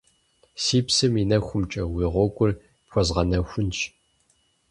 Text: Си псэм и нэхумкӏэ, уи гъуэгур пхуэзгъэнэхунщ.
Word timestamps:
Си 0.63 0.79
псэм 0.87 1.13
и 1.21 1.23
нэхумкӏэ, 1.29 1.83
уи 1.93 2.05
гъуэгур 2.13 2.51
пхуэзгъэнэхунщ. 2.85 3.79